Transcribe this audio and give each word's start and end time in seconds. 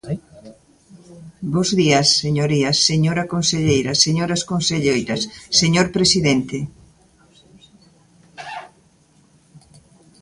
Bos 1.53 1.69
días, 1.81 2.07
señorías, 2.23 2.77
señora 2.91 3.23
conselleira, 3.33 3.91
señoras 4.05 4.41
conselleiras, 4.51 5.21
señor 5.61 5.87
presidente. 5.95 6.57